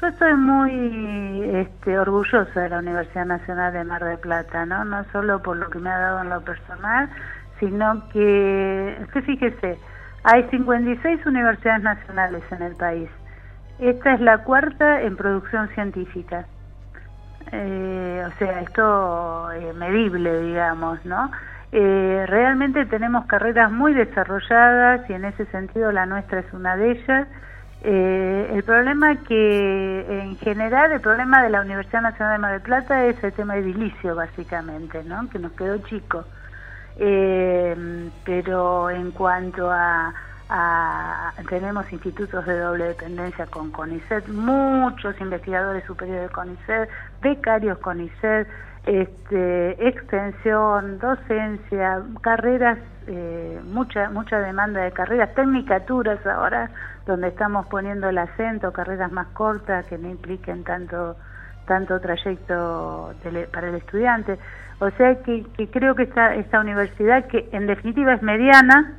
Yo 0.00 0.06
estoy 0.06 0.32
muy 0.32 1.42
este, 1.56 1.98
orgullosa 1.98 2.58
de 2.58 2.70
la 2.70 2.78
Universidad 2.78 3.26
Nacional 3.26 3.74
de 3.74 3.84
Mar 3.84 4.02
del 4.02 4.18
Plata, 4.18 4.64
¿no? 4.64 4.82
No 4.86 5.04
solo 5.12 5.42
por 5.42 5.58
lo 5.58 5.68
que 5.68 5.78
me 5.78 5.90
ha 5.90 5.98
dado 5.98 6.22
en 6.22 6.30
lo 6.30 6.40
personal, 6.40 7.10
sino 7.58 8.08
que, 8.08 8.96
usted 9.02 9.22
fíjese, 9.24 9.78
hay 10.24 10.44
56 10.44 11.26
universidades 11.26 11.82
nacionales 11.82 12.42
en 12.50 12.62
el 12.62 12.76
país. 12.76 13.10
Esta 13.78 14.14
es 14.14 14.20
la 14.20 14.38
cuarta 14.38 15.02
en 15.02 15.16
producción 15.16 15.68
científica. 15.68 16.46
Eh, 17.52 18.24
o 18.26 18.38
sea, 18.38 18.60
esto 18.60 19.50
es 19.52 19.74
medible, 19.74 20.40
digamos, 20.40 21.04
¿no? 21.04 21.30
Eh, 21.72 22.24
realmente 22.26 22.86
tenemos 22.86 23.26
carreras 23.26 23.70
muy 23.70 23.92
desarrolladas 23.92 25.08
y 25.10 25.12
en 25.12 25.26
ese 25.26 25.44
sentido 25.46 25.92
la 25.92 26.06
nuestra 26.06 26.40
es 26.40 26.50
una 26.54 26.76
de 26.76 26.92
ellas. 26.92 27.28
Eh, 27.82 28.50
el 28.52 28.62
problema 28.62 29.16
que, 29.22 30.22
en 30.22 30.36
general, 30.36 30.92
el 30.92 31.00
problema 31.00 31.42
de 31.42 31.50
la 31.50 31.62
Universidad 31.62 32.02
Nacional 32.02 32.34
de 32.34 32.38
Mar 32.38 32.52
del 32.52 32.60
Plata 32.60 33.06
es 33.06 33.22
el 33.24 33.32
tema 33.32 33.56
edilicio, 33.56 34.14
básicamente, 34.14 35.02
¿no? 35.04 35.28
Que 35.30 35.38
nos 35.38 35.52
quedó 35.52 35.78
chico. 35.78 36.24
Eh, 36.98 38.10
pero 38.24 38.90
en 38.90 39.10
cuanto 39.12 39.70
a, 39.70 40.12
tenemos 41.48 41.90
institutos 41.92 42.44
de 42.44 42.58
doble 42.58 42.84
dependencia 42.86 43.46
con 43.46 43.70
CONICET, 43.70 44.28
muchos 44.28 45.18
investigadores 45.20 45.84
superiores 45.84 46.28
de 46.28 46.34
CONICET, 46.34 46.88
becarios 47.22 47.78
CONICET, 47.78 48.48
este, 48.90 49.88
extensión, 49.88 50.98
docencia, 50.98 52.02
carreras, 52.22 52.78
eh, 53.06 53.60
mucha 53.64 54.10
mucha 54.10 54.40
demanda 54.40 54.80
de 54.82 54.90
carreras, 54.90 55.32
tecnicaturas 55.34 56.26
ahora, 56.26 56.70
donde 57.06 57.28
estamos 57.28 57.66
poniendo 57.66 58.08
el 58.08 58.18
acento, 58.18 58.72
carreras 58.72 59.12
más 59.12 59.28
cortas 59.28 59.86
que 59.86 59.96
no 59.96 60.08
impliquen 60.08 60.64
tanto 60.64 61.16
tanto 61.66 62.00
trayecto 62.00 63.14
para 63.52 63.68
el 63.68 63.76
estudiante. 63.76 64.38
O 64.80 64.90
sea 64.90 65.22
que, 65.22 65.44
creo 65.70 65.94
que 65.94 66.02
esta, 66.04 66.34
esta 66.34 66.58
universidad, 66.58 67.26
que 67.28 67.48
en 67.52 67.68
definitiva 67.68 68.14
es 68.14 68.22
mediana, 68.22 68.96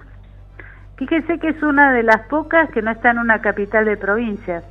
fíjese 0.96 1.38
que 1.40 1.50
es 1.50 1.62
una 1.64 1.92
de 1.92 2.04
las 2.04 2.28
pocas 2.30 2.70
que 2.70 2.82
no 2.82 2.92
está 2.92 3.12
en 3.12 3.20
una 3.20 3.42
capital 3.42 3.84
de 3.84 3.98
provincia. 3.98 4.64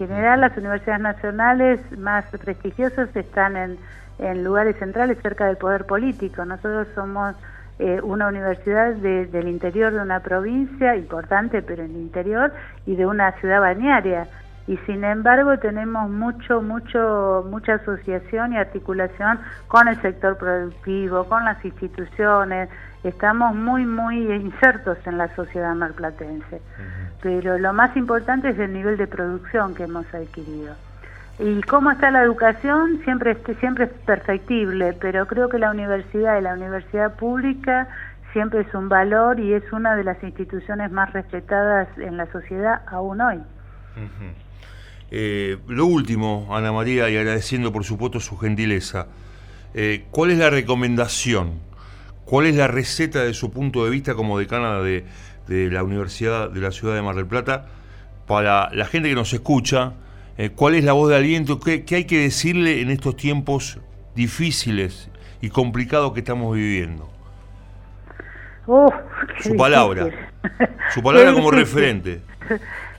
En 0.00 0.08
general, 0.08 0.40
las 0.40 0.56
universidades 0.56 1.02
nacionales 1.02 1.98
más 1.98 2.24
prestigiosas 2.24 3.14
están 3.14 3.56
en, 3.56 3.78
lugares 4.42 4.76
centrales 4.78 5.18
cerca 5.22 5.46
del 5.46 5.58
poder 5.58 5.84
político. 5.84 6.42
Nosotros 6.44 6.88
somos 6.94 7.36
eh, 7.78 8.00
una 8.02 8.28
universidad 8.28 8.94
del 8.94 9.48
interior 9.48 9.92
de 9.92 10.00
una 10.00 10.20
provincia 10.20 10.96
importante, 10.96 11.60
pero 11.60 11.82
en 11.82 11.90
el 11.90 12.00
interior, 12.00 12.52
y 12.86 12.96
de 12.96 13.04
una 13.04 13.32
ciudad 13.40 13.60
balnearia. 13.60 14.26
Y 14.66 14.78
sin 14.86 15.04
embargo 15.04 15.58
tenemos 15.58 16.08
mucho, 16.08 16.62
mucho, 16.62 17.46
mucha 17.50 17.74
asociación 17.74 18.54
y 18.54 18.56
articulación 18.56 19.38
con 19.68 19.88
el 19.88 20.00
sector 20.00 20.38
productivo, 20.38 21.24
con 21.24 21.44
las 21.44 21.62
instituciones, 21.64 22.70
estamos 23.04 23.54
muy, 23.54 23.86
muy 23.86 24.32
insertos 24.32 24.98
en 25.06 25.18
la 25.18 25.34
sociedad 25.34 25.74
marplatense, 25.74 26.60
pero 27.22 27.58
lo 27.58 27.72
más 27.72 27.96
importante 27.96 28.50
es 28.50 28.58
el 28.58 28.72
nivel 28.72 28.96
de 28.96 29.06
producción 29.06 29.74
que 29.74 29.84
hemos 29.84 30.06
adquirido. 30.14 30.74
Y 31.38 31.62
cómo 31.62 31.90
está 31.90 32.10
la 32.10 32.22
educación 32.22 33.00
siempre, 33.04 33.36
siempre 33.60 33.84
es 33.84 33.90
perfectible, 34.04 34.92
pero 34.92 35.26
creo 35.26 35.48
que 35.48 35.58
la 35.58 35.70
universidad 35.70 36.38
y 36.38 36.42
la 36.42 36.54
universidad 36.54 37.14
pública 37.16 37.88
siempre 38.32 38.60
es 38.60 38.74
un 38.74 38.88
valor 38.88 39.40
y 39.40 39.54
es 39.54 39.62
una 39.72 39.96
de 39.96 40.04
las 40.04 40.22
instituciones 40.22 40.90
más 40.92 41.12
respetadas 41.12 41.88
en 41.98 42.16
la 42.16 42.30
sociedad 42.30 42.82
aún 42.86 43.20
hoy. 43.20 43.38
Eh, 45.10 45.58
lo 45.66 45.86
último, 45.86 46.48
Ana 46.50 46.72
María, 46.72 47.08
y 47.08 47.16
agradeciendo 47.16 47.72
por 47.72 47.84
supuesto 47.84 48.20
su 48.20 48.36
gentileza, 48.36 49.06
eh, 49.74 50.04
¿cuál 50.10 50.30
es 50.30 50.38
la 50.38 50.50
recomendación? 50.50 51.54
¿Cuál 52.24 52.46
es 52.46 52.54
la 52.54 52.68
receta 52.68 53.24
de 53.24 53.34
su 53.34 53.50
punto 53.50 53.84
de 53.84 53.90
vista 53.90 54.14
como 54.14 54.38
decana 54.38 54.80
de, 54.80 55.04
la 55.50 55.82
Universidad 55.82 56.50
de 56.50 56.60
la 56.60 56.70
Ciudad 56.70 56.94
de 56.94 57.02
Mar 57.02 57.14
del 57.16 57.26
Plata 57.26 57.66
para 58.26 58.70
la 58.72 58.84
gente 58.84 59.08
que 59.08 59.14
nos 59.14 59.32
escucha? 59.32 59.94
Eh, 60.38 60.50
¿Cuál 60.50 60.74
es 60.74 60.84
la 60.84 60.92
voz 60.92 61.10
de 61.10 61.16
aliento? 61.16 61.60
¿Qué, 61.60 61.84
hay 61.90 62.04
que 62.04 62.18
decirle 62.18 62.80
en 62.80 62.90
estos 62.90 63.16
tiempos 63.16 63.78
difíciles 64.14 65.10
y 65.40 65.50
complicados 65.50 66.12
que 66.12 66.20
estamos 66.20 66.54
viviendo? 66.54 67.10
su 69.40 69.56
palabra, 69.56 70.06
su 70.94 71.02
palabra 71.02 71.32
como 71.32 71.50
referente. 71.50 72.20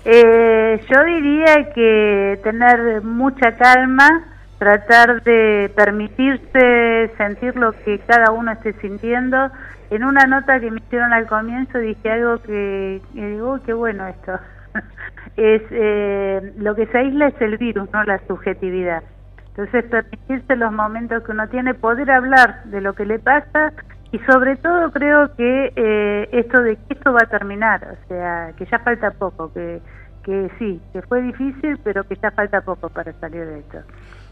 Eh, 0.03 0.83
yo 0.89 1.03
diría 1.03 1.71
que 1.73 2.39
tener 2.43 3.03
mucha 3.03 3.55
calma, 3.55 4.30
tratar 4.61 5.23
de 5.23 5.71
permitirse 5.75 7.11
sentir 7.17 7.55
lo 7.55 7.71
que 7.71 7.97
cada 8.01 8.29
uno 8.29 8.51
esté 8.51 8.73
sintiendo. 8.73 9.49
En 9.89 10.03
una 10.03 10.25
nota 10.25 10.59
que 10.59 10.69
me 10.69 10.77
hicieron 10.77 11.11
al 11.13 11.25
comienzo 11.25 11.79
dije 11.79 12.11
algo 12.11 12.39
que, 12.43 13.01
digo, 13.11 13.57
qué 13.65 13.73
bueno 13.73 14.05
esto. 14.05 14.33
es 15.35 15.63
eh, 15.71 16.53
lo 16.57 16.75
que 16.75 16.85
se 16.85 16.95
aísla 16.95 17.29
es 17.29 17.41
el 17.41 17.57
virus, 17.57 17.91
no 17.91 18.03
la 18.03 18.19
subjetividad. 18.27 19.01
Entonces 19.47 19.83
permitirse 19.85 20.55
los 20.55 20.71
momentos 20.71 21.23
que 21.23 21.31
uno 21.31 21.49
tiene, 21.49 21.73
poder 21.73 22.11
hablar 22.11 22.63
de 22.65 22.81
lo 22.81 22.93
que 22.93 23.07
le 23.07 23.17
pasa 23.17 23.73
y 24.11 24.19
sobre 24.19 24.57
todo 24.57 24.91
creo 24.91 25.35
que 25.35 25.73
eh, 25.75 26.29
esto 26.33 26.61
de 26.61 26.75
que 26.75 26.93
esto 26.93 27.13
va 27.13 27.21
a 27.23 27.29
terminar, 27.29 27.97
o 27.99 28.07
sea, 28.07 28.53
que 28.55 28.65
ya 28.65 28.77
falta 28.77 29.09
poco, 29.09 29.51
que, 29.53 29.81
que 30.23 30.51
sí, 30.59 30.79
que 30.93 31.01
fue 31.01 31.23
difícil, 31.23 31.79
pero 31.83 32.03
que 32.03 32.15
ya 32.17 32.29
falta 32.29 32.61
poco 32.61 32.89
para 32.89 33.11
salir 33.13 33.43
de 33.43 33.59
esto. 33.61 33.79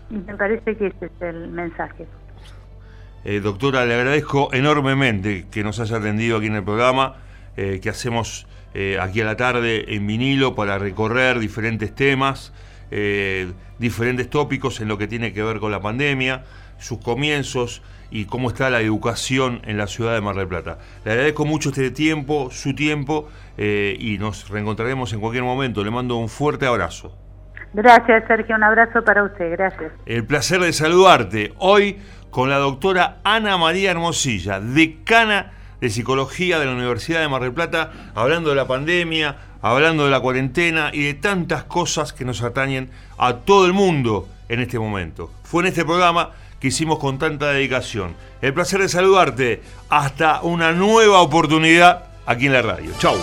Me 0.09 0.35
parece 0.35 0.75
que 0.75 0.87
ese 0.87 1.05
es 1.05 1.21
el 1.21 1.49
mensaje. 1.49 2.07
Eh, 3.25 3.39
doctora, 3.41 3.85
le 3.85 3.95
agradezco 3.95 4.53
enormemente 4.53 5.45
que 5.51 5.63
nos 5.63 5.79
haya 5.79 5.97
atendido 5.97 6.37
aquí 6.37 6.47
en 6.47 6.55
el 6.55 6.63
programa, 6.63 7.17
eh, 7.57 7.79
que 7.81 7.89
hacemos 7.89 8.47
aquí 9.01 9.19
a 9.19 9.25
la 9.25 9.35
tarde 9.35 9.95
en 9.95 10.05
vinilo 10.05 10.53
para 10.53 10.77
recorrer 10.77 11.39
diferentes 11.39 11.93
temas, 11.95 12.53
diferentes 13.79 14.29
tópicos 14.29 14.79
en 14.79 14.87
lo 14.87 14.99
que 14.99 15.07
tiene 15.07 15.33
que 15.33 15.41
ver 15.41 15.59
con 15.59 15.71
la 15.71 15.81
pandemia, 15.81 16.43
sus 16.77 16.99
comienzos 16.99 17.81
y 18.11 18.25
cómo 18.25 18.49
está 18.49 18.69
la 18.69 18.81
educación 18.81 19.61
en 19.65 19.77
la 19.77 19.87
ciudad 19.87 20.13
de 20.13 20.21
Mar 20.21 20.35
del 20.35 20.47
Plata. 20.47 20.79
Le 21.05 21.11
agradezco 21.11 21.45
mucho 21.45 21.69
este 21.69 21.91
tiempo, 21.91 22.49
su 22.51 22.73
tiempo, 22.73 23.29
eh, 23.57 23.95
y 23.99 24.17
nos 24.17 24.49
reencontraremos 24.49 25.13
en 25.13 25.19
cualquier 25.19 25.43
momento. 25.43 25.83
Le 25.83 25.91
mando 25.91 26.15
un 26.15 26.29
fuerte 26.29 26.65
abrazo. 26.65 27.15
Gracias, 27.73 28.23
Sergio. 28.27 28.55
Un 28.55 28.63
abrazo 28.63 29.03
para 29.03 29.23
usted. 29.23 29.51
Gracias. 29.51 29.91
El 30.05 30.25
placer 30.25 30.59
de 30.61 30.73
saludarte 30.73 31.53
hoy 31.57 31.99
con 32.29 32.49
la 32.49 32.57
doctora 32.57 33.17
Ana 33.23 33.57
María 33.57 33.91
Hermosilla, 33.91 34.59
decana 34.59 35.51
de 35.81 35.89
Psicología 35.89 36.59
de 36.59 36.65
la 36.65 36.73
Universidad 36.73 37.21
de 37.21 37.29
Mar 37.29 37.41
del 37.41 37.53
Plata, 37.53 37.91
hablando 38.15 38.49
de 38.49 38.55
la 38.55 38.67
pandemia, 38.67 39.37
hablando 39.61 40.05
de 40.05 40.11
la 40.11 40.19
cuarentena 40.19 40.89
y 40.93 41.03
de 41.03 41.13
tantas 41.13 41.63
cosas 41.63 42.13
que 42.13 42.25
nos 42.25 42.41
atañen 42.43 42.89
a 43.17 43.37
todo 43.37 43.65
el 43.65 43.73
mundo 43.73 44.27
en 44.49 44.59
este 44.59 44.79
momento. 44.79 45.31
Fue 45.43 45.63
en 45.63 45.69
este 45.69 45.85
programa 45.85 46.31
que 46.59 46.67
hicimos 46.67 46.99
con 46.99 47.17
tanta 47.17 47.51
dedicación. 47.51 48.15
El 48.41 48.53
placer 48.53 48.81
de 48.81 48.89
saludarte. 48.89 49.61
Hasta 49.89 50.41
una 50.41 50.71
nueva 50.71 51.21
oportunidad 51.21 52.03
aquí 52.25 52.47
en 52.47 52.53
la 52.53 52.61
radio. 52.61 52.91
Chau. 52.99 53.15